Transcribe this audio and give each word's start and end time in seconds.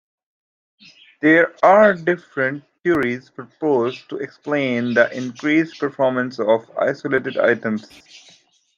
There 1.21 1.53
are 1.63 1.93
different 1.93 2.63
theories 2.81 3.29
proposed 3.29 4.09
to 4.09 4.17
explain 4.17 4.95
the 4.95 5.15
increased 5.15 5.79
performance 5.79 6.39
of 6.39 6.67
isolated 6.79 7.37
items. 7.37 7.87